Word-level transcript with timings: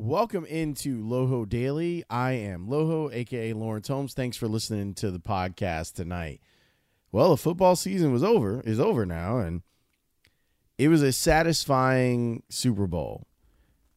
Welcome 0.00 0.44
into 0.44 1.02
Loho 1.02 1.46
Daily. 1.46 2.04
I 2.08 2.30
am 2.30 2.68
Loho, 2.68 3.12
aka 3.12 3.52
Lawrence 3.52 3.88
Holmes. 3.88 4.14
Thanks 4.14 4.36
for 4.36 4.46
listening 4.46 4.94
to 4.94 5.10
the 5.10 5.18
podcast 5.18 5.94
tonight. 5.94 6.40
Well, 7.10 7.30
the 7.30 7.36
football 7.36 7.74
season 7.74 8.12
was 8.12 8.22
over, 8.22 8.60
is 8.60 8.78
over 8.78 9.04
now, 9.04 9.38
and 9.38 9.62
it 10.78 10.86
was 10.86 11.02
a 11.02 11.10
satisfying 11.10 12.44
Super 12.48 12.86
Bowl. 12.86 13.26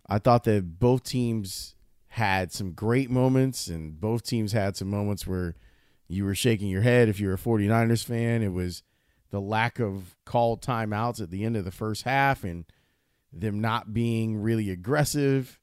I 0.09 0.17
thought 0.17 0.43
that 0.45 0.79
both 0.79 1.03
teams 1.03 1.75
had 2.07 2.51
some 2.51 2.71
great 2.71 3.11
moments, 3.11 3.67
and 3.67 4.01
both 4.01 4.23
teams 4.23 4.53
had 4.53 4.75
some 4.75 4.89
moments 4.89 5.27
where 5.27 5.53
you 6.07 6.25
were 6.25 6.33
shaking 6.33 6.69
your 6.69 6.81
head 6.81 7.09
if 7.09 7.19
you're 7.19 7.35
a 7.35 7.37
49ers 7.37 8.03
fan. 8.03 8.41
It 8.41 8.53
was 8.53 8.81
the 9.29 9.39
lack 9.39 9.79
of 9.79 10.15
called 10.25 10.63
timeouts 10.63 11.21
at 11.21 11.29
the 11.29 11.43
end 11.43 11.55
of 11.55 11.63
the 11.63 11.69
first 11.69 12.05
half 12.05 12.43
and 12.43 12.65
them 13.31 13.61
not 13.61 13.93
being 13.93 14.41
really 14.41 14.71
aggressive 14.71 15.59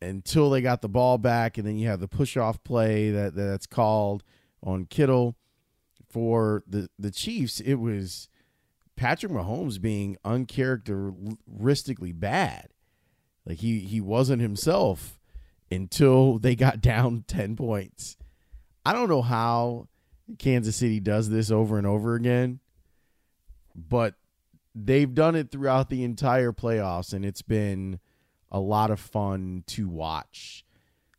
until 0.00 0.50
they 0.50 0.60
got 0.60 0.82
the 0.82 0.88
ball 0.88 1.18
back, 1.18 1.58
and 1.58 1.66
then 1.66 1.76
you 1.76 1.88
have 1.88 2.00
the 2.00 2.08
push 2.08 2.36
off 2.36 2.62
play 2.62 3.10
that 3.10 3.34
that's 3.34 3.66
called 3.66 4.22
on 4.62 4.84
Kittle 4.84 5.36
for 6.08 6.62
the 6.66 6.88
the 6.98 7.10
Chiefs. 7.10 7.60
It 7.60 7.74
was 7.74 8.28
Patrick 8.96 9.32
Mahomes 9.32 9.80
being 9.80 10.16
uncharacteristically 10.24 12.12
bad, 12.12 12.68
like 13.46 13.58
he 13.58 13.80
he 13.80 14.00
wasn't 14.00 14.42
himself 14.42 15.18
until 15.70 16.38
they 16.38 16.54
got 16.54 16.80
down 16.80 17.24
ten 17.26 17.56
points. 17.56 18.16
I 18.84 18.92
don't 18.92 19.08
know 19.08 19.22
how 19.22 19.88
Kansas 20.38 20.76
City 20.76 21.00
does 21.00 21.28
this 21.28 21.50
over 21.50 21.76
and 21.78 21.86
over 21.86 22.14
again, 22.14 22.60
but 23.74 24.14
they've 24.74 25.12
done 25.12 25.34
it 25.34 25.50
throughout 25.50 25.90
the 25.90 26.04
entire 26.04 26.52
playoffs, 26.52 27.12
and 27.12 27.24
it's 27.24 27.42
been 27.42 27.98
a 28.50 28.60
lot 28.60 28.90
of 28.90 29.00
fun 29.00 29.64
to 29.68 29.88
watch. 29.88 30.64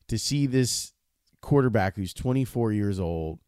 To 0.07 0.17
see 0.17 0.47
this 0.47 0.93
quarterback 1.41 1.95
who's 1.95 2.13
24 2.13 2.73
years 2.73 2.99
old, 2.99 3.39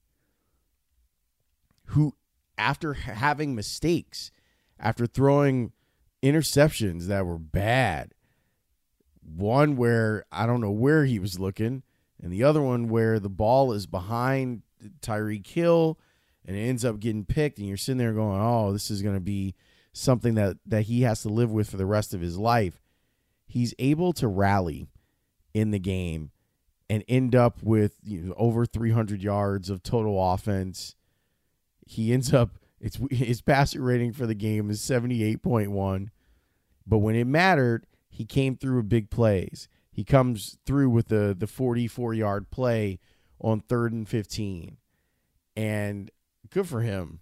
who, 1.87 2.13
after 2.57 2.93
having 2.93 3.55
mistakes, 3.55 4.31
after 4.79 5.07
throwing 5.07 5.71
interceptions 6.23 7.05
that 7.07 7.25
were 7.25 7.39
bad, 7.39 8.13
one 9.23 9.75
where 9.75 10.25
I 10.31 10.45
don't 10.45 10.61
know 10.61 10.71
where 10.71 11.05
he 11.05 11.19
was 11.19 11.39
looking, 11.39 11.83
and 12.21 12.31
the 12.31 12.43
other 12.43 12.61
one 12.61 12.89
where 12.89 13.19
the 13.19 13.29
ball 13.29 13.73
is 13.73 13.87
behind 13.87 14.61
Tyreek 15.01 15.47
Hill 15.47 15.99
and 16.45 16.55
it 16.55 16.61
ends 16.61 16.83
up 16.83 16.99
getting 16.99 17.25
picked, 17.25 17.59
and 17.59 17.67
you're 17.67 17.77
sitting 17.77 17.97
there 17.97 18.13
going, 18.13 18.41
"Oh, 18.41 18.73
this 18.73 18.89
is 18.89 19.01
going 19.01 19.15
to 19.15 19.21
be 19.21 19.55
something 19.93 20.35
that 20.35 20.57
that 20.65 20.83
he 20.83 21.01
has 21.01 21.21
to 21.21 21.29
live 21.29 21.51
with 21.51 21.69
for 21.69 21.77
the 21.77 21.85
rest 21.85 22.13
of 22.13 22.21
his 22.21 22.37
life." 22.37 22.80
He's 23.51 23.73
able 23.79 24.13
to 24.13 24.29
rally 24.29 24.87
in 25.53 25.71
the 25.71 25.79
game 25.79 26.31
and 26.89 27.03
end 27.09 27.35
up 27.35 27.61
with 27.61 27.97
you 28.01 28.21
know, 28.21 28.33
over 28.37 28.65
300 28.65 29.21
yards 29.21 29.69
of 29.69 29.83
total 29.83 30.33
offense. 30.33 30.95
He 31.85 32.13
ends 32.13 32.33
up 32.33 32.51
it's 32.79 32.97
his 33.11 33.41
passer 33.41 33.81
rating 33.81 34.13
for 34.13 34.25
the 34.25 34.35
game 34.35 34.69
is 34.69 34.79
78.1, 34.79 36.07
but 36.87 36.99
when 36.99 37.15
it 37.15 37.27
mattered, 37.27 37.85
he 38.07 38.23
came 38.23 38.55
through 38.55 38.77
with 38.77 38.87
big 38.87 39.09
plays. 39.09 39.67
He 39.91 40.05
comes 40.05 40.57
through 40.65 40.89
with 40.89 41.09
the 41.09 41.35
the 41.37 41.45
44 41.45 42.13
yard 42.13 42.51
play 42.51 42.99
on 43.41 43.59
third 43.59 43.91
and 43.91 44.07
15, 44.07 44.77
and 45.57 46.09
good 46.49 46.69
for 46.69 46.79
him. 46.79 47.19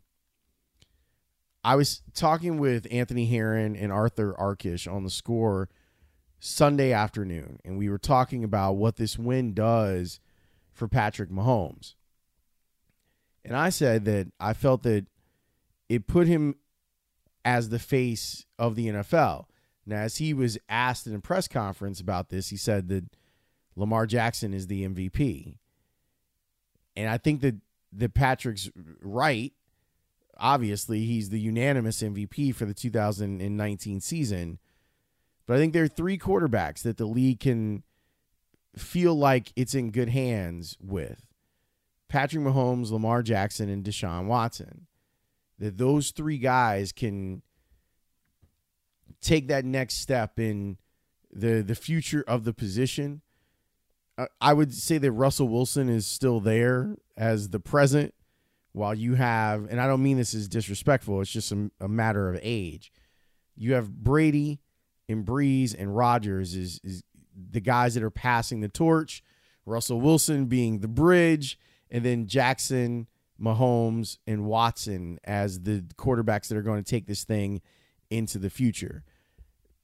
I 1.63 1.75
was 1.75 2.03
talking 2.13 2.59
with 2.59 2.85
Anthony 2.91 3.25
Herron 3.25 3.75
and 3.75 3.91
Arthur 3.91 4.35
Arkush 4.39 4.91
on 4.91 5.03
the 5.03 5.09
score 5.09 5.69
Sunday 6.39 6.93
afternoon, 6.93 7.59
and 7.65 7.77
we 7.77 7.89
were 7.89 7.97
talking 7.97 8.43
about 8.43 8.73
what 8.73 8.95
this 8.95 9.17
win 9.19 9.53
does 9.53 10.19
for 10.71 10.87
Patrick 10.87 11.29
Mahomes. 11.29 11.95
And 13.43 13.55
I 13.55 13.69
said 13.69 14.05
that 14.05 14.27
I 14.39 14.53
felt 14.53 14.83
that 14.83 15.05
it 15.89 16.07
put 16.07 16.27
him 16.27 16.55
as 17.43 17.69
the 17.69 17.79
face 17.79 18.45
of 18.57 18.75
the 18.75 18.87
NFL. 18.87 19.45
Now, 19.85 19.97
as 20.01 20.17
he 20.17 20.33
was 20.33 20.57
asked 20.69 21.07
in 21.07 21.15
a 21.15 21.19
press 21.19 21.47
conference 21.47 21.99
about 21.99 22.29
this, 22.29 22.49
he 22.49 22.57
said 22.57 22.89
that 22.89 23.05
Lamar 23.75 24.05
Jackson 24.05 24.53
is 24.53 24.67
the 24.67 24.87
MVP. 24.87 25.57
And 26.95 27.09
I 27.09 27.17
think 27.17 27.41
that, 27.41 27.55
that 27.93 28.13
Patrick's 28.13 28.69
right. 29.01 29.53
Obviously, 30.37 31.05
he's 31.05 31.29
the 31.29 31.39
unanimous 31.39 32.01
MVP 32.01 32.53
for 32.53 32.65
the 32.65 32.73
2019 32.73 33.99
season. 33.99 34.59
But 35.49 35.55
I 35.55 35.61
think 35.61 35.73
there 35.73 35.83
are 35.83 35.87
three 35.87 36.19
quarterbacks 36.19 36.83
that 36.83 36.97
the 36.97 37.07
league 37.07 37.39
can 37.39 37.81
feel 38.77 39.15
like 39.15 39.51
it's 39.55 39.73
in 39.73 39.89
good 39.89 40.09
hands 40.09 40.77
with 40.79 41.25
Patrick 42.07 42.43
Mahomes, 42.43 42.91
Lamar 42.91 43.23
Jackson, 43.23 43.67
and 43.67 43.83
Deshaun 43.83 44.27
Watson. 44.27 44.85
That 45.57 45.79
those 45.79 46.11
three 46.11 46.37
guys 46.37 46.91
can 46.91 47.41
take 49.21 49.47
that 49.47 49.65
next 49.65 49.95
step 49.95 50.37
in 50.37 50.77
the 51.33 51.63
the 51.63 51.73
future 51.73 52.23
of 52.27 52.43
the 52.43 52.53
position. 52.53 53.21
I 54.39 54.53
would 54.53 54.71
say 54.71 54.99
that 54.99 55.11
Russell 55.11 55.47
Wilson 55.47 55.89
is 55.89 56.05
still 56.05 56.39
there 56.39 56.95
as 57.17 57.49
the 57.49 57.59
present, 57.59 58.13
while 58.73 58.93
you 58.93 59.15
have, 59.15 59.65
and 59.67 59.81
I 59.81 59.87
don't 59.87 60.03
mean 60.03 60.17
this 60.17 60.35
is 60.35 60.47
disrespectful, 60.47 61.21
it's 61.21 61.31
just 61.31 61.51
a, 61.51 61.71
a 61.81 61.87
matter 61.87 62.29
of 62.29 62.39
age. 62.43 62.91
You 63.55 63.73
have 63.73 63.89
Brady, 63.89 64.59
and 65.09 65.25
Brees 65.25 65.75
and 65.77 65.93
Rodgers 65.93 66.55
is 66.55 66.79
is 66.83 67.03
the 67.51 67.59
guys 67.59 67.95
that 67.95 68.03
are 68.03 68.11
passing 68.11 68.61
the 68.61 68.69
torch. 68.69 69.23
Russell 69.65 69.99
Wilson 69.99 70.45
being 70.45 70.79
the 70.79 70.87
bridge, 70.87 71.59
and 71.91 72.05
then 72.05 72.27
Jackson, 72.27 73.07
Mahomes, 73.41 74.17
and 74.25 74.45
Watson 74.45 75.19
as 75.23 75.61
the 75.61 75.83
quarterbacks 75.97 76.47
that 76.47 76.57
are 76.57 76.61
going 76.61 76.83
to 76.83 76.89
take 76.89 77.07
this 77.07 77.23
thing 77.23 77.61
into 78.09 78.39
the 78.39 78.49
future. 78.49 79.03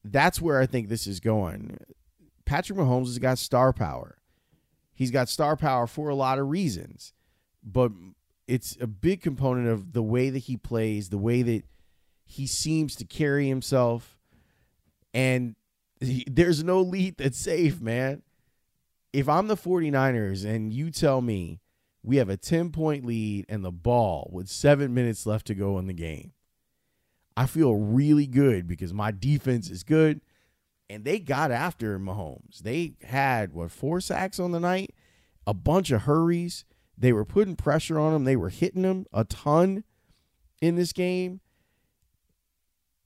That's 0.04 0.42
where 0.42 0.60
I 0.60 0.66
think 0.66 0.88
this 0.88 1.07
is 1.07 1.19
going. 1.19 1.77
Patrick 2.45 2.77
Mahomes 2.77 3.07
has 3.07 3.19
got 3.19 3.38
star 3.38 3.74
power. 3.74 4.18
He's 4.94 5.12
got 5.12 5.30
star 5.30 5.56
power 5.56 5.88
for 5.88 6.10
a 6.10 6.16
lot 6.16 6.39
of 6.39 6.48
reasons, 6.48 7.13
but 7.63 7.92
it's 8.48 8.77
a 8.80 8.88
big 8.88 9.22
component 9.22 9.68
of 9.68 9.94
the 9.94 10.04
way 10.04 10.30
that 10.30 10.39
he 10.39 10.57
plays, 10.57 11.10
the 11.10 11.18
way 11.18 11.42
that 11.42 11.63
he 12.24 12.48
seems 12.48 12.95
to 12.95 13.06
carry 13.06 13.48
himself 13.48 14.15
and 15.16 15.56
he, 16.02 16.26
there's 16.30 16.64
no 16.64 16.82
lead 16.82 17.16
that's 17.18 17.40
safe, 17.40 17.82
man. 17.82 18.22
if 19.14 19.30
I'm 19.30 19.48
the 19.48 19.56
49ers 19.56 20.46
and 20.46 20.74
you 20.74 20.92
tell 20.92 21.22
me 21.22 21.62
we 22.04 22.18
have 22.18 22.30
a 22.30 22.38
10 22.38 22.72
point 22.72 23.06
lead 23.06 23.46
and 23.48 23.64
the 23.64 23.72
ball 23.72 24.30
with 24.32 24.50
seven 24.50 24.94
minutes 24.94 25.26
left 25.26 25.48
to 25.48 25.56
go 25.56 25.80
in 25.80 25.88
the 25.88 25.94
game, 25.94 26.34
I 27.38 27.46
feel 27.46 27.76
really 27.76 28.28
good 28.28 28.68
because 28.68 28.94
my 28.94 29.12
defense 29.12 29.70
is 29.70 29.84
good. 29.84 30.22
And 30.90 31.04
they 31.04 31.18
got 31.18 31.50
after 31.50 31.98
Mahomes. 31.98 32.60
They 32.60 32.94
had, 33.04 33.54
what, 33.54 33.72
four 33.72 34.00
sacks 34.02 34.40
on 34.40 34.52
the 34.52 34.60
night, 34.60 34.94
a 35.48 35.54
bunch 35.54 35.90
of 35.90 36.04
hurries. 36.04 36.64
They 36.96 37.12
were 37.12 37.26
putting 37.26 37.56
pressure 37.56 37.98
on 37.98 38.14
him. 38.14 38.24
They 38.26 38.36
were 38.36 38.50
hitting 38.50 38.84
him 38.84 39.08
a 39.12 39.24
ton 39.24 39.84
in 40.62 40.76
this 40.76 40.94
game. 40.94 41.40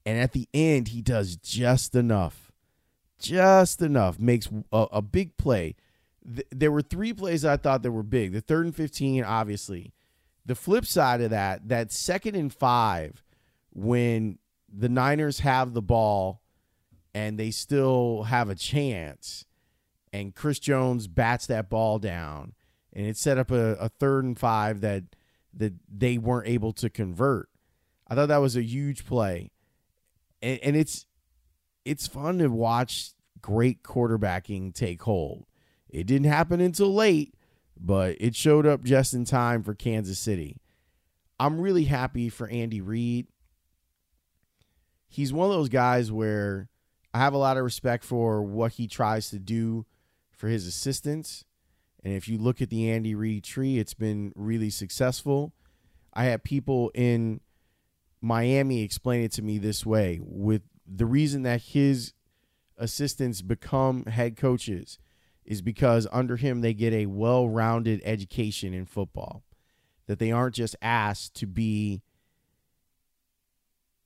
And 0.06 0.18
at 0.18 0.32
the 0.32 0.48
end, 0.54 0.88
he 0.88 1.02
does 1.02 1.36
just 1.36 1.94
enough. 1.94 2.52
Just 3.18 3.82
enough. 3.82 4.18
Makes 4.18 4.48
a, 4.72 4.86
a 4.92 5.02
big 5.02 5.36
play. 5.36 5.76
Th- 6.24 6.46
there 6.50 6.72
were 6.72 6.82
three 6.82 7.12
plays 7.12 7.44
I 7.44 7.56
thought 7.56 7.82
that 7.82 7.92
were 7.92 8.02
big. 8.02 8.32
The 8.32 8.40
third 8.40 8.66
and 8.66 8.74
15, 8.74 9.24
obviously. 9.24 9.92
The 10.46 10.54
flip 10.54 10.86
side 10.86 11.20
of 11.20 11.30
that, 11.30 11.68
that 11.68 11.92
second 11.92 12.34
and 12.34 12.52
five, 12.52 13.22
when 13.72 14.38
the 14.72 14.88
Niners 14.88 15.40
have 15.40 15.74
the 15.74 15.82
ball 15.82 16.40
and 17.14 17.38
they 17.38 17.50
still 17.50 18.24
have 18.24 18.48
a 18.48 18.54
chance, 18.54 19.44
and 20.12 20.34
Chris 20.34 20.58
Jones 20.58 21.06
bats 21.06 21.46
that 21.46 21.68
ball 21.68 21.98
down, 21.98 22.54
and 22.92 23.06
it 23.06 23.16
set 23.16 23.38
up 23.38 23.50
a, 23.50 23.74
a 23.74 23.88
third 23.88 24.24
and 24.24 24.38
five 24.38 24.80
that 24.80 25.04
that 25.52 25.74
they 25.88 26.16
weren't 26.16 26.48
able 26.48 26.72
to 26.72 26.88
convert. 26.88 27.48
I 28.08 28.14
thought 28.14 28.28
that 28.28 28.38
was 28.38 28.56
a 28.56 28.62
huge 28.62 29.04
play, 29.04 29.50
and, 30.42 30.58
and 30.62 30.76
it's 30.76 31.06
it's 31.84 32.06
fun 32.06 32.38
to 32.38 32.48
watch 32.48 33.12
great 33.40 33.82
quarterbacking 33.82 34.74
take 34.74 35.02
hold. 35.02 35.46
It 35.88 36.06
didn't 36.06 36.30
happen 36.30 36.60
until 36.60 36.92
late, 36.92 37.34
but 37.78 38.16
it 38.20 38.36
showed 38.36 38.66
up 38.66 38.84
just 38.84 39.14
in 39.14 39.24
time 39.24 39.62
for 39.62 39.74
Kansas 39.74 40.18
City. 40.18 40.60
I'm 41.38 41.60
really 41.60 41.84
happy 41.84 42.28
for 42.28 42.48
Andy 42.48 42.80
Reid. 42.80 43.26
He's 45.08 45.32
one 45.32 45.50
of 45.50 45.56
those 45.56 45.68
guys 45.70 46.12
where 46.12 46.68
I 47.12 47.18
have 47.18 47.32
a 47.32 47.38
lot 47.38 47.56
of 47.56 47.64
respect 47.64 48.04
for 48.04 48.42
what 48.42 48.72
he 48.72 48.86
tries 48.86 49.30
to 49.30 49.38
do 49.38 49.86
for 50.30 50.48
his 50.48 50.66
assistants. 50.66 51.44
And 52.04 52.14
if 52.14 52.28
you 52.28 52.38
look 52.38 52.62
at 52.62 52.70
the 52.70 52.90
Andy 52.90 53.14
Reid 53.14 53.42
tree, 53.42 53.78
it's 53.78 53.94
been 53.94 54.32
really 54.36 54.70
successful. 54.70 55.52
I 56.14 56.24
had 56.24 56.44
people 56.44 56.90
in 56.94 57.40
Miami 58.20 58.82
explain 58.82 59.22
it 59.22 59.32
to 59.32 59.42
me 59.42 59.58
this 59.58 59.84
way 59.86 60.20
with 60.22 60.62
the 60.86 61.06
reason 61.06 61.42
that 61.42 61.60
his 61.62 62.12
assistants 62.76 63.42
become 63.42 64.04
head 64.06 64.36
coaches 64.36 64.98
is 65.44 65.62
because 65.62 66.06
under 66.12 66.36
him 66.36 66.60
they 66.60 66.74
get 66.74 66.92
a 66.92 67.06
well-rounded 67.06 68.00
education 68.04 68.74
in 68.74 68.84
football 68.84 69.42
that 70.06 70.18
they 70.18 70.32
aren't 70.32 70.54
just 70.54 70.76
asked 70.82 71.34
to 71.34 71.46
be 71.46 72.02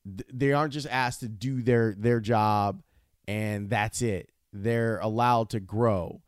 they 0.05 0.53
aren't 0.53 0.73
just 0.73 0.87
asked 0.89 1.21
to 1.21 1.29
do 1.29 1.63
their 1.63 1.95
their 1.97 2.21
job 2.21 2.83
and 3.27 3.71
that's 3.71 4.03
it. 4.03 4.31
They're 4.53 4.99
allowed 4.99 5.51
to 5.51 5.61
grow. 5.61 6.21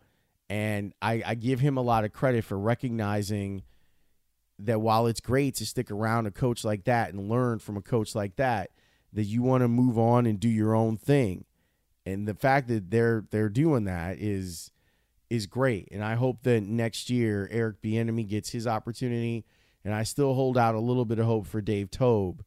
And 0.49 0.95
I, 1.03 1.23
I 1.27 1.35
give 1.35 1.61
him 1.61 1.77
a 1.77 1.83
lot 1.83 2.05
of 2.05 2.13
credit 2.13 2.45
for 2.45 2.59
recognizing 2.59 3.63
that 4.59 4.81
while 4.81 5.07
it's 5.07 5.21
great 5.21 5.55
to 5.57 5.67
stick 5.67 5.91
around 5.91 6.27
a 6.27 6.31
coach 6.31 6.65
like 6.65 6.85
that 6.85 7.13
and 7.13 7.29
learn 7.29 7.59
from 7.59 7.77
a 7.77 7.83
coach 7.83 8.15
like 8.15 8.37
that 8.37 8.71
that 9.13 9.25
you 9.25 9.43
want 9.43 9.63
to 9.63 9.69
move 9.69 9.99
on 9.99 10.27
and 10.27 10.41
do 10.41 10.49
your 10.49 10.75
own 10.75 10.97
thing 10.97 11.45
and 12.07 12.27
the 12.27 12.35
fact 12.35 12.69
that 12.69 12.91
they're 12.91 13.25
they're 13.31 13.49
doing 13.49 13.85
that 13.85 14.19
is 14.19 14.71
is 15.29 15.47
great. 15.47 15.89
And 15.91 16.05
I 16.05 16.15
hope 16.15 16.45
that 16.45 16.63
next 16.63 17.11
year 17.11 17.49
Eric 17.51 17.83
Bieniemy 17.83 18.29
gets 18.29 18.51
his 18.51 18.67
opportunity. 18.67 19.45
And 19.85 19.93
I 19.93 20.05
still 20.05 20.35
hold 20.35 20.57
out 20.57 20.75
a 20.75 20.81
little 20.81 21.05
bit 21.05 21.19
of 21.19 21.27
hope 21.27 21.47
for 21.47 21.61
Dave 21.61 21.91
Toub 21.91 22.45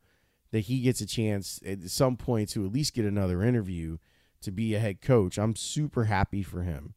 that 0.51 0.61
he 0.61 0.81
gets 0.81 0.99
a 1.01 1.05
chance 1.05 1.59
at 1.65 1.81
some 1.89 2.17
point 2.17 2.49
to 2.49 2.65
at 2.65 2.71
least 2.71 2.93
get 2.93 3.05
another 3.05 3.43
interview 3.43 3.97
to 4.41 4.51
be 4.51 4.73
a 4.73 4.79
head 4.79 5.01
coach. 5.01 5.37
I'm 5.37 5.55
super 5.55 6.05
happy 6.05 6.43
for 6.43 6.63
him. 6.63 6.95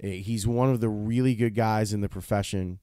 Eh, 0.00 0.16
he's 0.16 0.46
one 0.46 0.70
of 0.70 0.80
the 0.80 0.88
really 0.88 1.34
good 1.34 1.54
guys 1.54 1.92
in 1.92 2.02
the 2.02 2.08
profession. 2.08 2.78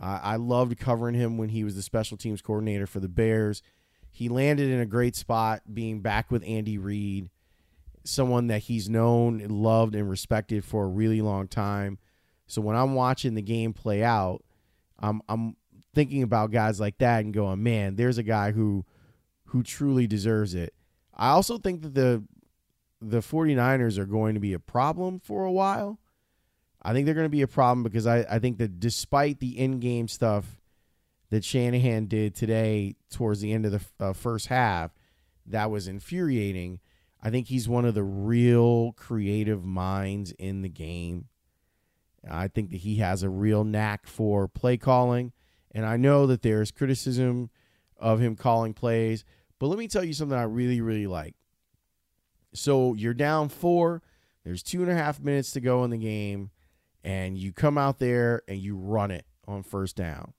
I 0.00 0.36
loved 0.36 0.78
covering 0.78 1.14
him 1.14 1.36
when 1.36 1.50
he 1.50 1.64
was 1.64 1.76
the 1.76 1.82
special 1.82 2.16
teams 2.16 2.42
coordinator 2.42 2.86
for 2.86 2.98
the 2.98 3.08
Bears. 3.08 3.62
He 4.10 4.28
landed 4.28 4.70
in 4.70 4.80
a 4.80 4.86
great 4.86 5.16
spot 5.16 5.62
being 5.72 6.00
back 6.00 6.30
with 6.30 6.42
Andy 6.46 6.78
Reid 6.78 7.28
someone 8.04 8.48
that 8.48 8.60
he's 8.62 8.88
known, 8.88 9.38
loved, 9.48 9.94
and 9.94 10.08
respected 10.08 10.64
for 10.64 10.84
a 10.84 10.88
really 10.88 11.20
long 11.20 11.48
time. 11.48 11.98
So 12.46 12.60
when 12.60 12.76
I'm 12.76 12.94
watching 12.94 13.34
the 13.34 13.42
game 13.42 13.72
play 13.72 14.02
out, 14.02 14.42
I'm 14.98 15.22
I'm 15.28 15.56
thinking 15.94 16.22
about 16.22 16.50
guys 16.50 16.80
like 16.80 16.98
that 16.98 17.24
and 17.24 17.34
going, 17.34 17.62
man, 17.62 17.96
there's 17.96 18.18
a 18.18 18.22
guy 18.22 18.52
who 18.52 18.84
who 19.46 19.62
truly 19.62 20.06
deserves 20.06 20.54
it. 20.54 20.74
I 21.14 21.30
also 21.30 21.58
think 21.58 21.82
that 21.82 21.94
the 21.94 22.24
the 23.00 23.20
49ers 23.20 23.98
are 23.98 24.06
going 24.06 24.34
to 24.34 24.40
be 24.40 24.52
a 24.52 24.60
problem 24.60 25.18
for 25.18 25.44
a 25.44 25.52
while. 25.52 25.98
I 26.82 26.92
think 26.92 27.06
they're 27.06 27.14
going 27.14 27.26
to 27.26 27.30
be 27.30 27.42
a 27.42 27.48
problem 27.48 27.82
because 27.82 28.06
I, 28.06 28.26
I 28.28 28.38
think 28.38 28.58
that 28.58 28.80
despite 28.80 29.38
the 29.38 29.58
in 29.58 29.78
game 29.78 30.08
stuff 30.08 30.60
that 31.30 31.44
Shanahan 31.44 32.06
did 32.06 32.34
today 32.34 32.96
towards 33.10 33.40
the 33.40 33.52
end 33.52 33.64
of 33.66 33.72
the 33.72 33.80
uh, 34.04 34.12
first 34.12 34.48
half, 34.48 34.90
that 35.46 35.70
was 35.70 35.88
infuriating. 35.88 36.80
I 37.22 37.30
think 37.30 37.46
he's 37.46 37.68
one 37.68 37.84
of 37.84 37.94
the 37.94 38.02
real 38.02 38.92
creative 38.92 39.64
minds 39.64 40.32
in 40.32 40.62
the 40.62 40.68
game. 40.68 41.28
I 42.28 42.48
think 42.48 42.70
that 42.70 42.78
he 42.78 42.96
has 42.96 43.22
a 43.22 43.30
real 43.30 43.64
knack 43.64 44.06
for 44.06 44.48
play 44.48 44.76
calling. 44.76 45.32
And 45.70 45.86
I 45.86 45.96
know 45.96 46.26
that 46.26 46.42
there's 46.42 46.70
criticism 46.70 47.50
of 47.96 48.20
him 48.20 48.36
calling 48.36 48.74
plays. 48.74 49.24
But 49.58 49.68
let 49.68 49.78
me 49.78 49.88
tell 49.88 50.04
you 50.04 50.12
something 50.12 50.36
I 50.36 50.42
really, 50.42 50.80
really 50.80 51.06
like. 51.06 51.34
So 52.52 52.94
you're 52.94 53.14
down 53.14 53.48
four, 53.48 54.02
there's 54.44 54.62
two 54.62 54.82
and 54.82 54.90
a 54.90 54.94
half 54.94 55.20
minutes 55.20 55.52
to 55.52 55.60
go 55.60 55.84
in 55.84 55.90
the 55.90 55.96
game, 55.96 56.50
and 57.04 57.36
you 57.36 57.52
come 57.52 57.78
out 57.78 57.98
there 57.98 58.42
and 58.48 58.58
you 58.58 58.76
run 58.76 59.10
it 59.10 59.26
on 59.46 59.62
first 59.62 59.96
down. 59.96 60.32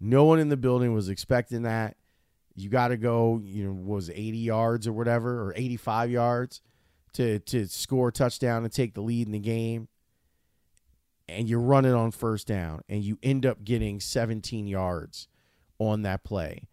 No 0.00 0.24
one 0.24 0.38
in 0.38 0.48
the 0.48 0.56
building 0.56 0.94
was 0.94 1.08
expecting 1.08 1.62
that 1.62 1.96
you 2.58 2.68
got 2.68 2.88
to 2.88 2.96
go, 2.96 3.40
you 3.42 3.64
know, 3.64 3.72
was 3.72 4.10
80 4.10 4.38
yards 4.38 4.86
or 4.86 4.92
whatever, 4.92 5.42
or 5.42 5.54
85 5.56 6.10
yards 6.10 6.60
to 7.12 7.38
to 7.40 7.66
score 7.68 8.08
a 8.08 8.12
touchdown 8.12 8.64
and 8.64 8.72
take 8.72 8.94
the 8.94 9.00
lead 9.00 9.26
in 9.26 9.32
the 9.32 9.38
game. 9.38 9.88
And 11.28 11.48
you 11.48 11.58
run 11.58 11.84
it 11.84 11.92
on 11.92 12.10
first 12.10 12.46
down, 12.46 12.82
and 12.88 13.04
you 13.04 13.18
end 13.22 13.44
up 13.44 13.62
getting 13.62 14.00
17 14.00 14.66
yards 14.66 15.28
on 15.78 16.02
that 16.02 16.24
play. 16.24 16.68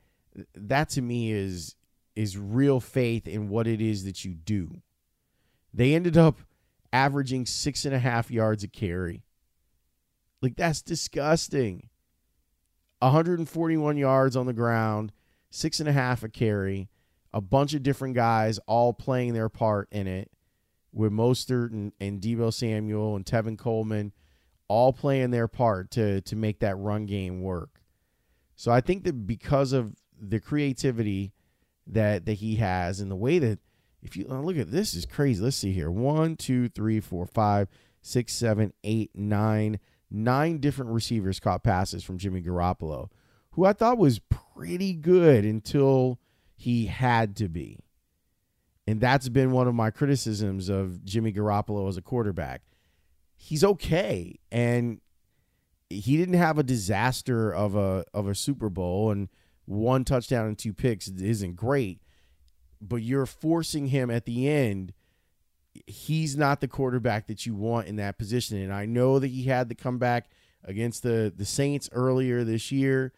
That 0.55 0.89
to 0.89 1.01
me 1.01 1.31
is 1.31 1.75
is 2.15 2.37
real 2.37 2.79
faith 2.79 3.27
in 3.27 3.49
what 3.49 3.67
it 3.67 3.81
is 3.81 4.05
that 4.05 4.23
you 4.23 4.33
do. 4.33 4.81
They 5.73 5.93
ended 5.93 6.17
up 6.17 6.39
averaging 6.93 7.45
six 7.45 7.85
and 7.85 7.93
a 7.93 7.99
half 7.99 8.31
yards 8.31 8.63
a 8.63 8.67
carry. 8.67 9.23
Like 10.41 10.55
that's 10.55 10.81
disgusting. 10.81 11.89
141 12.99 13.97
yards 13.97 14.35
on 14.35 14.45
the 14.45 14.53
ground 14.53 15.11
six 15.55 15.79
and 15.79 15.87
a 15.87 15.93
half 15.93 16.21
a 16.23 16.29
carry, 16.29 16.89
a 17.33 17.39
bunch 17.39 17.73
of 17.73 17.81
different 17.81 18.13
guys 18.13 18.59
all 18.67 18.93
playing 18.93 19.33
their 19.33 19.49
part 19.49 19.87
in 19.91 20.05
it, 20.05 20.29
with 20.91 21.11
Mostert 21.11 21.71
and, 21.71 21.93
and 21.99 22.21
Deebo 22.21 22.53
Samuel 22.53 23.15
and 23.15 23.25
Tevin 23.25 23.57
Coleman 23.57 24.11
all 24.67 24.91
playing 24.93 25.31
their 25.31 25.47
part 25.47 25.91
to 25.91 26.21
to 26.21 26.35
make 26.35 26.59
that 26.59 26.77
run 26.77 27.05
game 27.05 27.41
work. 27.41 27.81
So 28.55 28.71
I 28.71 28.81
think 28.81 29.03
that 29.03 29.27
because 29.27 29.73
of 29.73 29.95
the 30.19 30.39
creativity 30.39 31.33
that 31.87 32.25
that 32.25 32.33
he 32.33 32.55
has 32.55 32.99
and 32.99 33.11
the 33.11 33.15
way 33.15 33.39
that 33.39 33.59
if 34.05 34.15
you 34.15 34.25
uh, 34.29 34.39
look 34.39 34.57
at 34.57 34.71
this 34.71 34.93
is 34.93 35.05
crazy. 35.05 35.41
Let's 35.41 35.57
see 35.57 35.73
here. 35.73 35.91
One, 35.91 36.35
two, 36.35 36.69
three, 36.69 36.99
four, 36.99 37.25
five, 37.25 37.67
six, 38.01 38.33
seven, 38.33 38.73
eight, 38.83 39.11
nine, 39.13 39.79
nine 40.09 40.59
different 40.59 40.91
receivers 40.91 41.39
caught 41.39 41.63
passes 41.63 42.03
from 42.03 42.17
Jimmy 42.17 42.41
Garoppolo 42.41 43.09
who 43.55 43.63
I 43.63 43.71
thought 43.71 43.97
was 43.97 44.19
pretty 44.19 44.93
good 44.93 45.45
until 45.45 46.19
he 46.57 46.87
had 46.87 47.37
to 47.37 47.47
be. 47.47 47.79
And 48.85 48.99
that's 48.99 49.29
been 49.29 49.51
one 49.51 49.67
of 49.67 49.73
my 49.73 49.91
criticisms 49.91 50.67
of 50.67 51.03
Jimmy 51.05 51.31
Garoppolo 51.31 51.87
as 51.87 51.95
a 51.95 52.01
quarterback. 52.01 52.63
He's 53.37 53.63
okay 53.63 54.39
and 54.51 54.99
he 55.89 56.17
didn't 56.17 56.35
have 56.35 56.59
a 56.59 56.63
disaster 56.63 57.53
of 57.53 57.75
a 57.75 58.03
of 58.13 58.27
a 58.27 58.35
Super 58.35 58.69
Bowl 58.69 59.09
and 59.09 59.29
one 59.63 60.03
touchdown 60.03 60.47
and 60.47 60.57
two 60.57 60.73
picks 60.73 61.07
isn't 61.07 61.55
great, 61.55 62.01
but 62.87 62.97
you're 62.97 63.25
forcing 63.25 63.87
him 63.87 64.09
at 64.09 64.25
the 64.25 64.47
end 64.47 64.93
he's 65.87 66.37
not 66.37 66.61
the 66.61 66.67
quarterback 66.67 67.27
that 67.27 67.45
you 67.45 67.53
want 67.53 67.87
in 67.87 67.97
that 67.97 68.17
position 68.17 68.57
and 68.57 68.73
I 68.73 68.85
know 68.85 69.19
that 69.19 69.27
he 69.27 69.43
had 69.43 69.67
the 69.67 69.75
comeback 69.75 70.29
against 70.63 71.03
the 71.03 71.33
the 71.35 71.45
Saints 71.45 71.89
earlier 71.91 72.43
this 72.43 72.71
year 72.71 73.13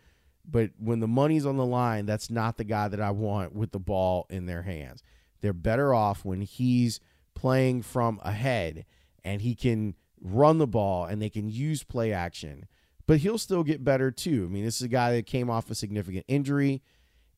but 0.49 0.71
when 0.79 1.01
the 1.01 1.07
money's 1.07 1.45
on 1.45 1.57
the 1.57 1.65
line, 1.65 2.05
that's 2.05 2.29
not 2.29 2.57
the 2.57 2.63
guy 2.63 2.87
that 2.87 3.01
I 3.01 3.11
want 3.11 3.53
with 3.53 3.71
the 3.71 3.79
ball 3.79 4.25
in 4.29 4.45
their 4.45 4.61
hands. 4.61 5.03
They're 5.41 5.53
better 5.53 5.93
off 5.93 6.23
when 6.23 6.41
he's 6.41 7.01
playing 7.35 7.81
from 7.81 8.19
ahead 8.23 8.85
and 9.23 9.41
he 9.41 9.53
can 9.53 9.95
run 10.21 10.57
the 10.57 10.67
ball 10.67 11.05
and 11.05 11.21
they 11.21 11.29
can 11.29 11.49
use 11.49 11.83
play 11.83 12.13
action. 12.13 12.65
But 13.05 13.19
he'll 13.19 13.37
still 13.37 13.63
get 13.63 13.83
better 13.83 14.09
too. 14.09 14.47
I 14.49 14.53
mean, 14.53 14.65
this 14.65 14.77
is 14.77 14.83
a 14.83 14.89
guy 14.89 15.13
that 15.13 15.25
came 15.25 15.49
off 15.49 15.69
a 15.69 15.75
significant 15.75 16.25
injury 16.27 16.81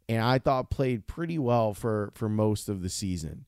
and 0.09 0.23
I 0.23 0.39
thought 0.39 0.71
played 0.71 1.05
pretty 1.07 1.37
well 1.37 1.73
for 1.73 2.11
for 2.15 2.27
most 2.27 2.67
of 2.67 2.81
the 2.81 2.89
season. 2.89 3.45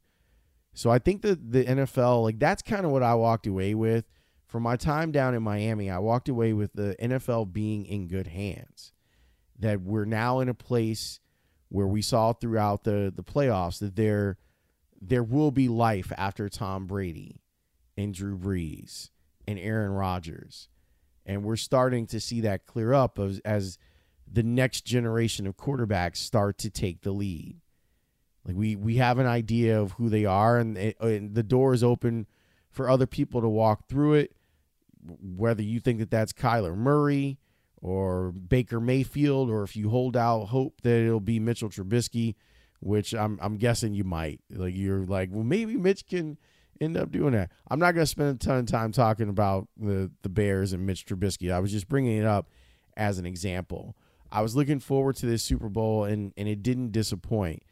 So 0.74 0.89
I 0.89 1.00
think 1.00 1.24
that 1.24 1.51
the 1.51 1.65
NFL, 1.65 2.24
like 2.24 2.39
that's 2.39 2.62
kind 2.62 2.86
of 2.86 2.91
what 2.91 3.03
I 3.03 3.15
walked 3.15 3.48
away 3.48 3.74
with 3.74 4.06
from 4.48 4.63
my 4.63 4.77
time 4.77 5.12
down 5.12 5.34
in 5.34 5.41
Miami. 5.44 5.89
I 5.89 5.98
walked 5.98 6.30
away 6.30 6.53
with 6.53 6.72
the 6.74 6.96
NFL 7.01 7.51
being 7.51 7.86
in 7.86 8.08
good 8.08 8.27
hands. 8.27 8.94
That 9.60 9.82
we're 9.82 10.06
now 10.06 10.39
in 10.39 10.50
a 10.50 10.53
place 10.53 11.20
where 11.70 11.88
we 11.88 12.01
saw 12.01 12.32
throughout 12.32 12.84
the 12.84 13.12
the 13.13 13.24
playoffs 13.24 13.80
that 13.80 13.96
there 13.96 14.38
there 15.01 15.24
will 15.24 15.51
be 15.51 15.68
life 15.68 16.12
after 16.15 16.48
Tom 16.48 16.86
Brady 16.86 17.41
and 17.98 18.13
Drew 18.13 18.38
Brees 18.38 19.10
and 19.48 19.58
Aaron 19.58 19.91
Rodgers. 19.91 20.70
And 21.25 21.44
we're 21.44 21.56
starting 21.56 22.06
to 22.08 22.20
see 22.20 22.41
that 22.41 22.65
clear 22.65 22.94
up 22.94 23.18
as, 23.18 23.39
as 23.39 23.77
the 24.32 24.44
next 24.44 24.82
generation 24.82 25.46
of 25.46 25.58
quarterbacks 25.58 26.18
start 26.18 26.58
to 26.60 26.70
take 26.70 27.02
the 27.02 27.12
lead. 27.12 27.58
Like 28.46 28.56
we 28.56 28.76
we 28.76 28.96
have 28.98 29.20
an 29.20 29.28
idea 29.28 29.80
of 29.80 29.94
who 29.94 30.10
they 30.10 30.26
are, 30.26 30.58
and, 30.58 30.78
it, 30.78 31.00
and 31.00 31.36
the 31.36 31.44
door 31.44 31.74
is 31.74 31.84
open 31.84 32.28
for 32.70 32.90
other 32.90 33.06
people 33.06 33.42
to 33.42 33.50
walk 33.50 33.88
through 33.88 34.16
it. 34.16 34.36
Whether 35.04 35.64
you 35.64 35.80
think 35.80 36.00
that 36.00 36.12
that's 36.12 36.34
Kyler 36.34 36.76
Murray 36.76 37.40
or 37.82 38.32
Baker 38.32 38.80
Mayfield, 38.80 39.50
or 39.50 39.64
if 39.64 39.76
you 39.76 39.90
hold 39.90 40.16
out 40.16 40.46
hope 40.46 40.82
that 40.82 41.02
it'll 41.02 41.20
be 41.20 41.40
Mitchell 41.40 41.70
Trubisky, 41.70 42.36
which 42.80 43.14
I'm 43.14 43.38
I'm 43.42 43.58
guessing 43.58 43.94
you 43.94 44.04
might. 44.04 44.42
Like 44.50 44.76
you're 44.76 45.06
like, 45.06 45.30
well, 45.32 45.44
maybe 45.44 45.76
Mitch 45.76 46.08
can 46.08 46.38
end 46.80 46.98
up 46.98 47.12
doing 47.12 47.34
that. 47.34 47.52
I'm 47.70 47.80
not 47.80 47.94
going 47.94 48.04
to 48.04 48.10
spend 48.10 48.36
a 48.36 48.44
ton 48.44 48.60
of 48.60 48.66
time 48.66 48.92
talking 48.92 49.30
about 49.30 49.68
the 49.78 50.12
the 50.24 50.30
Bears 50.30 50.74
and 50.74 50.86
Mitch 50.86 51.06
Trubisky. 51.06 51.52
I 51.52 51.60
was 51.60 51.72
just 51.72 51.88
bringing 51.88 52.18
it 52.18 52.26
up 52.26 52.50
as 52.98 53.20
an 53.20 53.26
example. 53.26 53.96
I 54.32 54.42
was 54.42 54.56
looking 54.56 54.80
forward 54.80 55.16
to 55.18 55.26
this 55.26 55.44
Super 55.44 55.70
Bowl, 55.70 56.06
and 56.06 56.34
and 56.38 56.48
it 56.48 56.64
didn't 56.64 56.92
disappoint. 56.92 57.64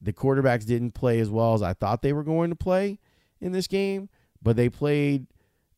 The 0.00 0.12
quarterbacks 0.12 0.66
didn't 0.66 0.92
play 0.92 1.20
as 1.20 1.30
well 1.30 1.54
as 1.54 1.62
I 1.62 1.72
thought 1.72 2.02
they 2.02 2.12
were 2.12 2.24
going 2.24 2.50
to 2.50 2.56
play 2.56 2.98
in 3.40 3.52
this 3.52 3.66
game, 3.66 4.08
but 4.42 4.56
they 4.56 4.68
played. 4.68 5.26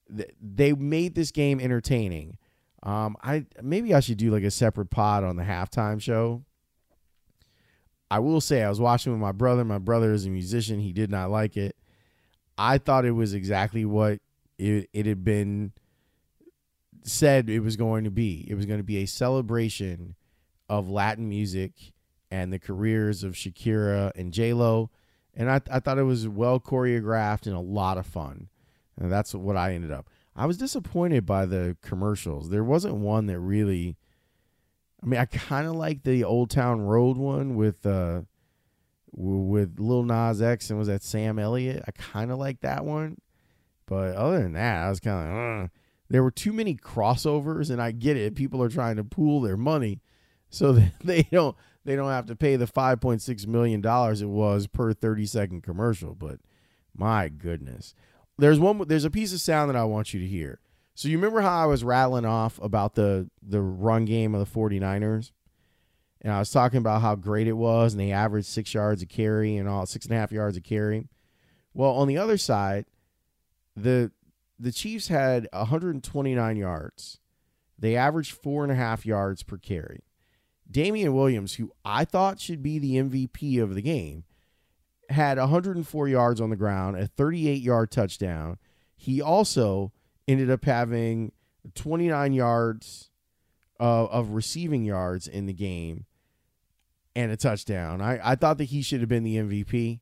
They 0.09 0.73
made 0.73 1.15
this 1.15 1.31
game 1.31 1.61
entertaining. 1.61 2.39
Um, 2.83 3.17
I 3.23 3.47
maybe 3.63 3.95
I 3.95 4.01
should 4.01 4.19
do 4.19 4.31
like 4.31 4.43
a 4.43 4.51
separate 4.51 4.91
pod 4.91 5.25
on 5.25 5.37
the 5.37 5.43
halftime 5.45 6.01
show. 6.01 6.45
I 8.11 8.19
will 8.19 8.41
say 8.41 8.63
I 8.63 8.69
was 8.69 8.81
watching 8.81 9.13
with 9.13 9.21
my 9.21 9.33
brother. 9.33 9.65
My 9.65 9.79
brother 9.79 10.13
is 10.13 10.27
a 10.27 10.31
musician. 10.31 10.81
He 10.81 10.93
did 10.93 11.11
not 11.11 11.31
like 11.31 11.57
it. 11.57 11.77
I 12.59 12.79
thought 12.79 13.05
it 13.05 13.13
was 13.13 13.35
exactly 13.35 13.85
what 13.85 14.21
it, 14.59 14.89
it 14.93 15.07
had 15.07 15.25
been 15.25 15.73
said 17.05 17.49
it 17.49 17.61
was 17.61 17.77
going 17.77 18.05
to 18.05 18.11
be. 18.11 18.45
It 18.49 18.55
was 18.55 18.67
going 18.67 18.81
to 18.81 18.85
be 18.85 18.99
a 18.99 19.07
celebration 19.07 20.17
of 20.71 20.89
Latin 20.89 21.29
music 21.29 21.73
and 22.31 22.53
the 22.53 22.59
careers 22.59 23.25
of 23.25 23.35
Shakira 23.35 24.13
and 24.15 24.33
J 24.33 24.55
Lo, 24.55 24.89
and 25.35 25.51
I, 25.51 25.61
I 25.71 25.81
thought 25.81 25.99
it 25.99 26.05
was 26.05 26.29
well 26.29 26.61
choreographed 26.61 27.47
and 27.47 27.57
a 27.57 27.61
lot 27.61 27.99
of 27.99 28.07
fun, 28.07 28.49
and 28.97 29.11
that's 29.11 29.35
what 29.35 29.57
I 29.57 29.75
ended 29.75 29.91
up. 29.91 30.09
I 30.37 30.47
was 30.47 30.57
disappointed 30.57 31.27
by 31.27 31.45
the 31.45 31.77
commercials. 31.83 32.49
There 32.49 32.65
wasn't 32.65 32.95
one 32.95 33.27
that 33.27 33.41
really. 33.41 33.97
I 35.03 35.07
mean, 35.07 35.19
I 35.19 35.25
kind 35.25 35.67
of 35.67 35.75
like 35.75 36.05
the 36.05 36.25
Old 36.25 36.51
Town 36.51 36.83
Road 36.83 37.17
one 37.17 37.57
with 37.57 37.85
uh 37.85 38.23
with 39.13 39.81
Lil 39.81 40.05
Nas 40.05 40.41
X 40.41 40.71
and 40.71 40.79
was 40.79 40.89
that 40.89 41.03
Sam 41.03 41.39
Elliott. 41.39 41.83
I 41.87 41.91
kind 41.91 42.31
of 42.31 42.39
like 42.39 42.61
that 42.61 42.85
one, 42.85 43.19
but 43.87 44.15
other 44.15 44.41
than 44.41 44.53
that, 44.53 44.85
I 44.85 44.89
was 44.89 45.01
kind 45.01 45.29
of. 45.29 45.65
Uh, 45.65 45.69
there 46.09 46.23
were 46.25 46.31
too 46.33 46.53
many 46.53 46.75
crossovers, 46.77 47.71
and 47.71 47.81
I 47.81 47.93
get 47.93 48.17
it. 48.17 48.35
People 48.35 48.63
are 48.63 48.69
trying 48.69 48.97
to 48.97 49.05
pool 49.05 49.41
their 49.41 49.57
money, 49.57 50.01
so 50.51 50.73
they 51.05 51.23
don't 51.23 51.57
they 51.85 51.97
don't 51.97 52.11
have 52.11 52.27
to 52.27 52.37
pay 52.37 52.57
the 52.57 52.67
5.6 52.67 53.47
million 53.47 53.81
dollars 53.81 54.21
it 54.21 54.29
was 54.29 54.67
per 54.67 54.93
30 54.93 55.25
second 55.27 55.63
commercial 55.63 56.15
but 56.15 56.41
my 56.95 57.29
goodness. 57.29 57.95
There's 58.39 58.59
one 58.59 58.87
there's 58.89 59.05
a 59.05 59.11
piece 59.11 59.33
of 59.33 59.41
sound 59.41 59.71
that 59.71 59.77
I 59.77 59.85
want 59.85 60.15
you 60.15 60.21
to 60.21 60.27
hear. 60.27 60.61
So 60.95 61.09
you 61.09 61.17
remember 61.17 61.41
how 61.41 61.63
I 61.63 61.67
was 61.67 61.85
rattling 61.85 62.25
off 62.25 62.59
about 62.63 62.95
the 62.95 63.31
the 63.43 63.61
run 63.61 64.05
game 64.05 64.35
of 64.35 64.41
the 64.41 64.59
49ers 64.59 65.33
and 66.23 66.33
I 66.33 66.39
was 66.39 66.51
talking 66.51 66.79
about 66.79 67.01
how 67.01 67.15
great 67.15 67.49
it 67.49 67.55
was 67.55 67.95
and 67.95 68.01
they 68.01 68.13
averaged 68.13 68.49
six 68.49 68.75
yards 68.75 69.03
a 69.03 69.07
carry 69.07 69.57
and 69.57 69.69
all 69.69 69.87
six 69.87 70.07
and 70.07 70.15
a 70.15 70.19
half 70.19 70.33
yards 70.33 70.57
a 70.57 70.61
carry. 70.61 71.09
Well 71.75 71.93
on 71.93 72.09
the 72.09 72.19
other 72.19 72.39
side 72.39 72.87
the 73.77 74.13
the 74.59 74.73
Chiefs 74.73 75.09
had 75.09 75.49
129 75.53 76.57
yards. 76.57 77.19
They 77.79 77.97
averaged 77.97 78.33
four 78.33 78.63
and 78.63 78.71
a 78.71 78.77
half 78.77 79.07
yards 79.07 79.43
per 79.43 79.57
carry 79.57 80.03
Damien 80.71 81.15
Williams, 81.15 81.55
who 81.55 81.73
I 81.85 82.05
thought 82.05 82.41
should 82.41 82.63
be 82.63 82.79
the 82.79 82.97
MVP 82.97 83.61
of 83.63 83.75
the 83.75 83.83
game, 83.83 84.25
had 85.09 85.39
104 85.39 86.09
yards 86.09 86.41
on 86.41 86.51
the 86.51 86.57
ground, 86.57 86.97
a 86.97 87.07
38 87.07 87.63
yard 87.63 87.91
touchdown. 87.91 88.59
He 88.97 89.21
also 89.21 89.93
ended 90.29 90.51
up 90.51 90.65
having 90.65 91.33
29 91.75 92.33
yards 92.33 93.11
uh, 93.81 94.05
of 94.07 94.31
receiving 94.31 94.85
yards 94.85 95.27
in 95.27 95.47
the 95.47 95.53
game 95.53 96.07
and 97.17 97.33
a 97.33 97.37
touchdown. 97.37 98.01
I, 98.01 98.21
I 98.23 98.35
thought 98.37 98.59
that 98.59 98.65
he 98.65 98.83
should 98.83 99.01
have 99.01 99.09
been 99.09 99.25
the 99.25 99.37
MVP 99.37 100.01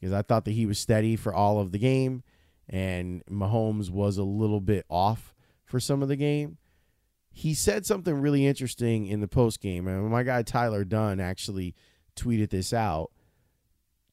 because 0.00 0.12
I 0.12 0.22
thought 0.22 0.44
that 0.46 0.52
he 0.52 0.66
was 0.66 0.78
steady 0.78 1.16
for 1.16 1.34
all 1.34 1.60
of 1.60 1.72
the 1.72 1.78
game 1.78 2.22
and 2.68 3.24
Mahomes 3.26 3.90
was 3.90 4.18
a 4.18 4.22
little 4.22 4.60
bit 4.60 4.84
off 4.88 5.34
for 5.64 5.80
some 5.80 6.02
of 6.02 6.08
the 6.08 6.16
game 6.16 6.58
he 7.38 7.54
said 7.54 7.86
something 7.86 8.20
really 8.20 8.44
interesting 8.44 9.06
in 9.06 9.20
the 9.20 9.28
post 9.28 9.60
game. 9.60 9.86
And 9.86 10.08
my 10.08 10.24
guy 10.24 10.42
Tyler 10.42 10.82
Dunne 10.82 11.20
actually 11.20 11.76
tweeted 12.16 12.50
this 12.50 12.72
out. 12.72 13.12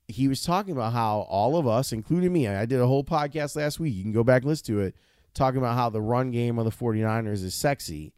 He 0.08 0.28
was 0.28 0.44
talking 0.44 0.74
about 0.74 0.94
how 0.94 1.22
all 1.22 1.58
of 1.58 1.66
us, 1.66 1.92
including 1.92 2.32
me, 2.32 2.48
I 2.48 2.68
did 2.68 2.80
a 2.80 2.86
whole 2.86 3.04
podcast 3.04 3.56
last 3.56 3.80
week. 3.80 3.96
You 3.96 4.04
can 4.04 4.12
go 4.12 4.24
back 4.24 4.44
and 4.44 4.50
listen 4.50 4.68
to 4.76 4.82
it, 4.82 4.96
talking 5.34 5.58
about 5.58 5.76
how 5.76 5.90
the 5.90 6.04
run 6.04 6.30
game 6.30 6.60
of 6.60 6.66
the 6.66 6.72
49ers 6.72 7.44
is 7.44 7.56
sexy. 7.56 8.14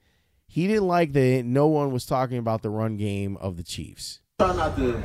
He 0.46 0.68
didn't 0.68 0.88
like 0.88 1.14
that 1.14 1.46
no 1.46 1.68
one 1.68 1.92
was 1.92 2.06
talking 2.06 2.38
about 2.38 2.62
the 2.62 2.70
run 2.70 2.98
game 2.98 3.38
of 3.38 3.56
the 3.56 3.64
Chiefs. 3.64 4.20
Try 4.40 4.54
not 4.58 4.76
to 4.76 5.02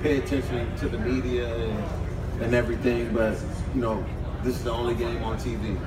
pay 0.00 0.18
attention 0.18 0.74
to 0.78 0.88
the 0.88 0.98
media 0.98 1.54
and, 1.54 2.42
and 2.42 2.54
everything, 2.56 3.14
but, 3.14 3.38
you 3.72 3.80
know, 3.80 4.04
this 4.42 4.56
is 4.56 4.64
the 4.64 4.72
only 4.72 4.96
game 4.96 5.22
on 5.22 5.38
TV. 5.38 5.78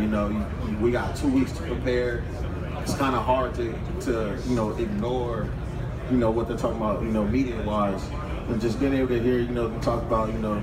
You 0.00 0.08
know, 0.08 0.46
we 0.80 0.92
got 0.92 1.16
two 1.16 1.28
weeks 1.28 1.50
to 1.52 1.62
prepare 1.62 2.22
it's 2.84 2.94
kind 2.96 3.16
of 3.16 3.24
hard 3.24 3.54
to, 3.54 3.72
to, 4.02 4.38
you 4.46 4.54
know, 4.54 4.76
ignore, 4.76 5.48
you 6.10 6.18
know, 6.18 6.30
what 6.30 6.48
they're 6.48 6.56
talking 6.58 6.76
about, 6.76 7.02
you 7.02 7.08
know, 7.08 7.26
media-wise. 7.26 8.06
And 8.48 8.60
just 8.60 8.78
being 8.78 8.92
able 8.92 9.08
to 9.08 9.22
hear, 9.22 9.38
you 9.38 9.48
know, 9.48 9.70
talk 9.80 10.02
about, 10.02 10.30
you 10.30 10.38
know, 10.38 10.62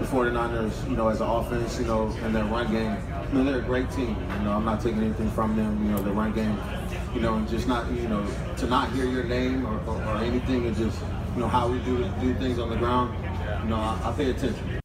the 0.00 0.04
49ers, 0.04 0.90
you 0.90 0.96
know, 0.96 1.06
as 1.06 1.20
an 1.20 1.28
offense, 1.28 1.78
you 1.78 1.86
know, 1.86 2.08
and 2.22 2.34
their 2.34 2.44
run 2.46 2.72
game. 2.72 2.96
You 3.28 3.38
know, 3.38 3.44
they're 3.44 3.60
a 3.60 3.62
great 3.62 3.88
team. 3.92 4.16
You 4.38 4.44
know, 4.44 4.50
I'm 4.50 4.64
not 4.64 4.80
taking 4.80 5.00
anything 5.00 5.30
from 5.30 5.54
them, 5.54 5.80
you 5.86 5.92
know, 5.92 6.02
their 6.02 6.12
run 6.12 6.32
game, 6.32 6.58
you 7.14 7.20
know, 7.20 7.36
and 7.36 7.48
just 7.48 7.68
not, 7.68 7.88
you 7.92 8.08
know, 8.08 8.26
to 8.56 8.66
not 8.66 8.90
hear 8.90 9.06
your 9.06 9.24
name 9.24 9.64
or, 9.64 9.78
or, 9.86 10.02
or 10.02 10.16
anything 10.18 10.66
and 10.66 10.76
just, 10.76 11.00
you 11.34 11.40
know, 11.40 11.48
how 11.48 11.68
we 11.68 11.78
do 11.84 11.98
do 12.20 12.34
things 12.34 12.58
on 12.58 12.68
the 12.68 12.76
ground, 12.76 13.16
you 13.62 13.70
know, 13.70 13.76
I, 13.76 14.00
I 14.02 14.12
pay 14.16 14.30
attention. 14.30 14.80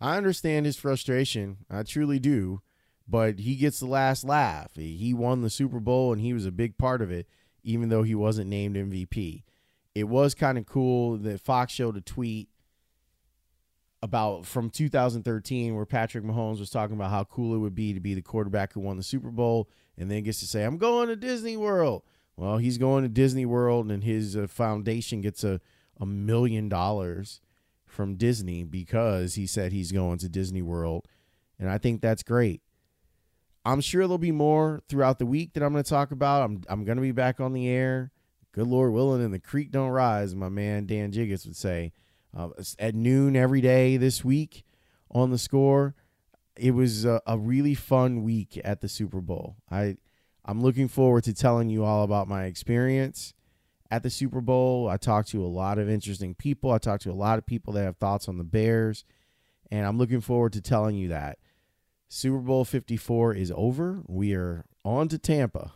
I 0.00 0.16
understand 0.16 0.66
his 0.66 0.76
frustration. 0.76 1.56
I 1.68 1.82
truly 1.82 2.20
do 2.20 2.62
but 3.08 3.38
he 3.38 3.56
gets 3.56 3.80
the 3.80 3.86
last 3.86 4.24
laugh. 4.24 4.72
He 4.74 5.14
won 5.14 5.40
the 5.40 5.50
Super 5.50 5.80
Bowl 5.80 6.12
and 6.12 6.20
he 6.20 6.34
was 6.34 6.44
a 6.44 6.52
big 6.52 6.76
part 6.76 7.00
of 7.00 7.10
it, 7.10 7.26
even 7.62 7.88
though 7.88 8.02
he 8.02 8.14
wasn't 8.14 8.50
named 8.50 8.76
MVP. 8.76 9.44
It 9.94 10.04
was 10.04 10.34
kind 10.34 10.58
of 10.58 10.66
cool 10.66 11.16
that 11.18 11.40
Fox 11.40 11.72
showed 11.72 11.96
a 11.96 12.00
tweet 12.00 12.48
about 14.02 14.46
from 14.46 14.70
2013 14.70 15.74
where 15.74 15.86
Patrick 15.86 16.22
Mahomes 16.22 16.60
was 16.60 16.70
talking 16.70 16.94
about 16.94 17.10
how 17.10 17.24
cool 17.24 17.54
it 17.54 17.58
would 17.58 17.74
be 17.74 17.94
to 17.94 18.00
be 18.00 18.14
the 18.14 18.22
quarterback 18.22 18.74
who 18.74 18.80
won 18.80 18.96
the 18.96 19.02
Super 19.02 19.30
Bowl 19.30 19.68
and 19.96 20.10
then 20.10 20.22
gets 20.22 20.40
to 20.40 20.46
say, 20.46 20.64
I'm 20.64 20.78
going 20.78 21.08
to 21.08 21.16
Disney 21.16 21.56
World. 21.56 22.02
Well, 22.36 22.58
he's 22.58 22.78
going 22.78 23.02
to 23.02 23.08
Disney 23.08 23.46
World 23.46 23.90
and 23.90 24.04
his 24.04 24.36
uh, 24.36 24.46
foundation 24.46 25.20
gets 25.20 25.42
a, 25.42 25.60
a 25.98 26.06
million 26.06 26.68
dollars 26.68 27.40
from 27.84 28.14
Disney 28.14 28.62
because 28.62 29.34
he 29.34 29.46
said 29.46 29.72
he's 29.72 29.90
going 29.90 30.18
to 30.18 30.28
Disney 30.28 30.62
World. 30.62 31.08
And 31.58 31.68
I 31.68 31.78
think 31.78 32.00
that's 32.00 32.22
great. 32.22 32.62
I'm 33.68 33.82
sure 33.82 34.02
there'll 34.02 34.16
be 34.16 34.32
more 34.32 34.82
throughout 34.88 35.18
the 35.18 35.26
week 35.26 35.52
that 35.52 35.62
I'm 35.62 35.72
going 35.72 35.84
to 35.84 35.90
talk 35.90 36.10
about. 36.10 36.42
I'm 36.42 36.62
I'm 36.68 36.84
going 36.84 36.96
to 36.96 37.02
be 37.02 37.12
back 37.12 37.38
on 37.38 37.52
the 37.52 37.68
air. 37.68 38.10
Good 38.52 38.66
Lord 38.66 38.94
willing, 38.94 39.22
and 39.22 39.32
the 39.32 39.38
creek 39.38 39.70
don't 39.70 39.90
rise, 39.90 40.34
my 40.34 40.48
man 40.48 40.86
Dan 40.86 41.12
Jiggetts 41.12 41.44
would 41.44 41.54
say. 41.54 41.92
Uh, 42.34 42.48
at 42.78 42.94
noon 42.94 43.36
every 43.36 43.60
day 43.60 43.98
this 43.98 44.24
week 44.24 44.64
on 45.10 45.30
the 45.30 45.38
score. 45.38 45.94
It 46.56 46.72
was 46.72 47.04
a, 47.04 47.20
a 47.26 47.38
really 47.38 47.74
fun 47.74 48.22
week 48.22 48.58
at 48.64 48.80
the 48.80 48.88
Super 48.88 49.20
Bowl. 49.20 49.56
I 49.70 49.98
I'm 50.46 50.62
looking 50.62 50.88
forward 50.88 51.24
to 51.24 51.34
telling 51.34 51.68
you 51.68 51.84
all 51.84 52.04
about 52.04 52.26
my 52.26 52.44
experience 52.44 53.34
at 53.90 54.02
the 54.02 54.10
Super 54.10 54.40
Bowl. 54.40 54.88
I 54.88 54.96
talked 54.96 55.28
to 55.30 55.44
a 55.44 55.46
lot 55.46 55.78
of 55.78 55.90
interesting 55.90 56.34
people. 56.34 56.72
I 56.72 56.78
talked 56.78 57.02
to 57.02 57.10
a 57.10 57.12
lot 57.12 57.38
of 57.38 57.44
people 57.44 57.74
that 57.74 57.84
have 57.84 57.98
thoughts 57.98 58.28
on 58.28 58.38
the 58.38 58.44
Bears, 58.44 59.04
and 59.70 59.86
I'm 59.86 59.98
looking 59.98 60.22
forward 60.22 60.54
to 60.54 60.62
telling 60.62 60.96
you 60.96 61.08
that 61.08 61.38
Super 62.08 62.38
Bowl 62.38 62.64
54 62.64 63.34
is 63.34 63.52
over. 63.54 64.02
We 64.06 64.34
are 64.34 64.64
on 64.84 65.08
to 65.08 65.18
Tampa. 65.18 65.72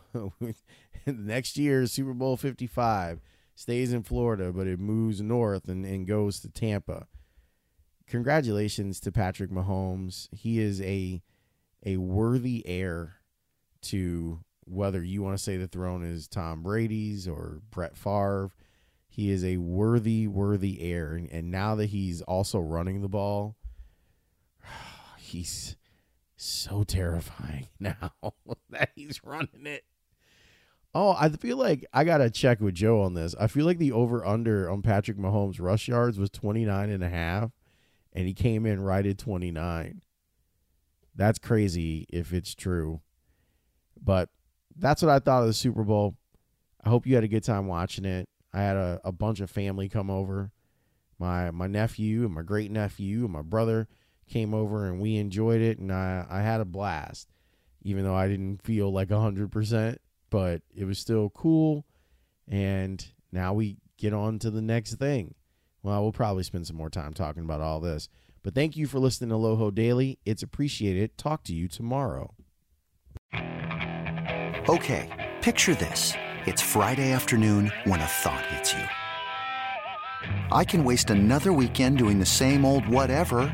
Next 1.05 1.57
year, 1.57 1.85
Super 1.85 2.13
Bowl 2.13 2.37
55 2.37 3.21
stays 3.55 3.93
in 3.93 4.03
Florida, 4.03 4.51
but 4.51 4.67
it 4.67 4.79
moves 4.79 5.21
north 5.21 5.67
and, 5.67 5.85
and 5.85 6.07
goes 6.07 6.39
to 6.39 6.49
Tampa. 6.49 7.07
Congratulations 8.07 8.99
to 9.01 9.11
Patrick 9.11 9.51
Mahomes. 9.51 10.27
He 10.33 10.59
is 10.59 10.81
a 10.81 11.21
a 11.85 11.97
worthy 11.97 12.65
heir 12.65 13.15
to 13.81 14.39
whether 14.65 15.03
you 15.03 15.21
want 15.21 15.37
to 15.37 15.43
say 15.43 15.57
the 15.57 15.67
throne 15.67 16.03
is 16.03 16.27
Tom 16.27 16.63
Brady's 16.63 17.27
or 17.27 17.61
Brett 17.69 17.97
Favre. 17.97 18.51
He 19.09 19.29
is 19.29 19.43
a 19.43 19.57
worthy, 19.57 20.27
worthy 20.27 20.81
heir. 20.81 21.13
And, 21.13 21.29
and 21.29 21.51
now 21.51 21.75
that 21.75 21.87
he's 21.87 22.21
also 22.21 22.59
running 22.59 23.01
the 23.01 23.09
ball, 23.09 23.57
he's 25.17 25.75
so 26.43 26.83
terrifying 26.83 27.67
now 27.79 28.11
that 28.69 28.89
he's 28.95 29.23
running 29.23 29.65
it. 29.65 29.83
Oh, 30.95 31.15
I 31.17 31.29
feel 31.29 31.57
like 31.57 31.85
I 31.91 32.03
got 32.03 32.19
to 32.19 32.29
check 32.29 32.59
with 32.61 32.75
Joe 32.75 33.01
on 33.01 33.15
this. 33.15 33.33
I 33.39 33.47
feel 33.47 33.65
like 33.65 33.79
the 33.79 33.91
over 33.91 34.23
under 34.23 34.69
on 34.69 34.83
Patrick 34.83 35.17
Mahomes 35.17 35.59
rush 35.59 35.87
yards 35.87 36.19
was 36.19 36.29
29 36.29 36.89
and 36.91 37.03
a 37.03 37.09
half 37.09 37.51
and 38.13 38.27
he 38.27 38.33
came 38.33 38.65
in 38.65 38.81
right 38.81 39.05
at 39.05 39.17
29. 39.17 40.01
That's 41.15 41.39
crazy 41.39 42.05
if 42.09 42.31
it's 42.31 42.53
true. 42.53 43.01
But 44.01 44.29
that's 44.75 45.01
what 45.01 45.11
I 45.11 45.19
thought 45.19 45.41
of 45.41 45.47
the 45.47 45.53
Super 45.53 45.83
Bowl. 45.83 46.15
I 46.83 46.89
hope 46.89 47.07
you 47.07 47.15
had 47.15 47.23
a 47.23 47.29
good 47.29 47.43
time 47.43 47.67
watching 47.67 48.05
it. 48.05 48.27
I 48.53 48.61
had 48.61 48.75
a, 48.75 49.01
a 49.03 49.11
bunch 49.11 49.39
of 49.39 49.49
family 49.49 49.89
come 49.89 50.09
over. 50.09 50.51
My 51.19 51.51
my 51.51 51.67
nephew 51.67 52.25
and 52.25 52.33
my 52.33 52.41
great 52.41 52.71
nephew 52.71 53.23
and 53.23 53.33
my 53.33 53.41
brother 53.41 53.87
came 54.33 54.53
over 54.53 54.87
and 54.87 54.99
we 54.99 55.17
enjoyed 55.17 55.61
it 55.61 55.77
and 55.77 55.91
I, 55.91 56.25
I 56.29 56.41
had 56.41 56.59
a 56.59 56.65
blast. 56.65 57.29
Even 57.83 58.03
though 58.03 58.15
I 58.15 58.27
didn't 58.27 58.63
feel 58.63 58.91
like 58.91 59.11
hundred 59.11 59.51
percent, 59.51 59.99
but 60.29 60.61
it 60.75 60.85
was 60.85 60.97
still 60.97 61.29
cool. 61.29 61.85
And 62.47 63.05
now 63.31 63.53
we 63.53 63.77
get 63.97 64.13
on 64.13 64.39
to 64.39 64.49
the 64.49 64.61
next 64.61 64.95
thing. 64.95 65.35
Well, 65.83 66.01
we'll 66.01 66.13
probably 66.13 66.43
spend 66.43 66.65
some 66.65 66.77
more 66.77 66.89
time 66.89 67.13
talking 67.13 67.43
about 67.43 67.59
all 67.61 67.81
this. 67.81 68.07
But 68.41 68.55
thank 68.55 68.77
you 68.77 68.87
for 68.87 68.99
listening 68.99 69.29
to 69.31 69.35
Loho 69.35 69.73
Daily. 69.73 70.17
It's 70.25 70.43
appreciated. 70.43 71.17
Talk 71.17 71.43
to 71.43 71.53
you 71.53 71.67
tomorrow. 71.67 72.33
Okay, 74.69 75.31
picture 75.41 75.75
this. 75.75 76.13
It's 76.45 76.61
Friday 76.61 77.11
afternoon 77.11 77.71
when 77.83 77.99
a 77.99 78.05
thought 78.05 78.45
hits 78.45 78.73
you. 78.73 78.83
I 80.51 80.63
can 80.63 80.83
waste 80.83 81.09
another 81.09 81.51
weekend 81.51 81.97
doing 81.97 82.19
the 82.19 82.25
same 82.25 82.63
old 82.63 82.87
whatever, 82.87 83.53